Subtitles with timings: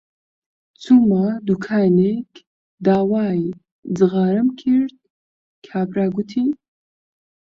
[0.81, 2.31] چوومە دووکانێک
[2.85, 3.39] داوای
[3.97, 4.97] جغارەم کرد،
[5.67, 6.45] کابرا گوتی: